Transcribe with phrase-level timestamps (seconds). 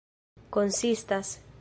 [0.49, 1.41] konsistas